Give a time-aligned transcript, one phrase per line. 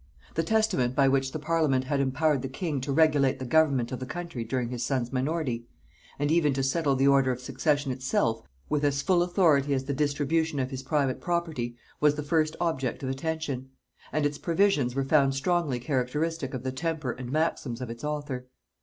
[0.33, 3.99] The testament by which the parliament had empowered the king to regulate the government of
[3.99, 5.67] the country during his son's minority,
[6.17, 9.93] and even to settle the order of succession itself, with as full authority as the
[9.93, 13.69] distribution of his private property, was the first object of attention;
[14.11, 18.47] and its provisions were found strongly characteristic of the temper and maxims of its author.